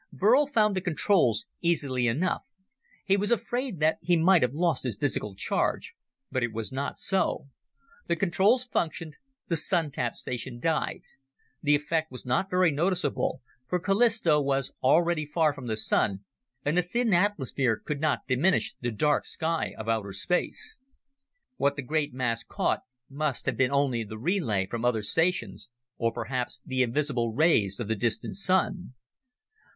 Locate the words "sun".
9.55-9.91, 15.77-16.21, 28.35-28.95